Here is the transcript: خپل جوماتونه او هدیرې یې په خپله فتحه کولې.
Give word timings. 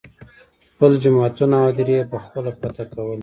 خپل 0.73 0.91
جوماتونه 1.03 1.55
او 1.59 1.65
هدیرې 1.69 1.95
یې 1.99 2.09
په 2.11 2.17
خپله 2.25 2.49
فتحه 2.57 2.85
کولې. 2.93 3.19